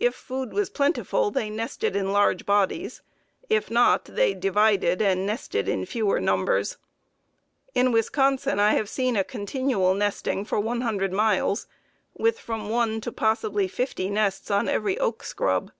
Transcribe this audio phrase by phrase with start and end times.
[0.00, 3.00] If food was plentiful they nested in large bodies;
[3.48, 6.78] if not, they divided and nested in fewer numbers.
[7.72, 11.68] In Wisconsin I have seen a continual nesting for 100 miles,
[12.12, 15.70] with from one to possibly fifty nests on every oak scrub.